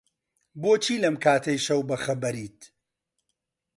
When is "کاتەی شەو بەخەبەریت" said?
1.23-2.59